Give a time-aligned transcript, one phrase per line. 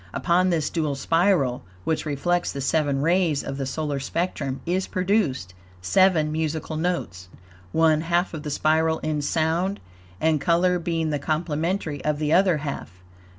[0.15, 5.53] Upon this dual spiral, which reflects the seven rays of the solar spectrum is produced
[5.79, 7.29] seven musical notes;
[7.71, 9.79] one half of the spiral in sound
[10.19, 13.03] and color being the complementary of the other half.